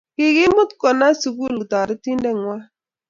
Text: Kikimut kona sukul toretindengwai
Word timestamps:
Kikimut 0.15 0.69
kona 0.81 1.07
sukul 1.21 1.55
toretindengwai 1.71 2.61